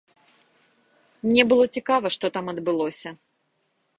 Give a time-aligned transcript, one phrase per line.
[1.27, 3.09] Мне было цікава, што там адбылося.